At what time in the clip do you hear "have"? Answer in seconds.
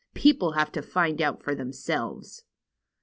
0.53-0.71